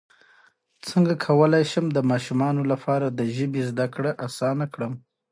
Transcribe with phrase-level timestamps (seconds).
[0.87, 4.93] څنګه کولی شم د ماشومانو لپاره د ژبې زدکړه اسانه کړم